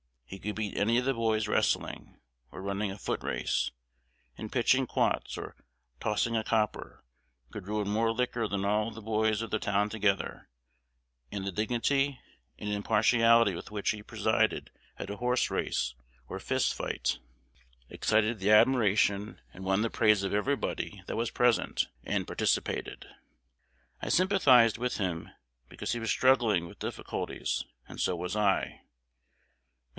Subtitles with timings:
[0.25, 2.17] He could beat any of the boys wrestling,
[2.51, 3.69] or running a foot race,
[4.37, 5.55] in pitching quoits, or
[5.99, 7.03] tossing a copper;
[7.51, 10.47] could ruin more liquor than all of the boys of the town together;
[11.31, 12.19] and the dignity
[12.57, 15.93] and impartiality with which he presided at a horse race
[16.29, 17.19] or fist fight
[17.89, 23.05] excited the admiration and won the praise of everybody that was present and participated.
[24.01, 25.29] I sympathized with him
[25.67, 28.63] because he was struggling with difficulties; and so was I.
[28.63, 28.79] Mr.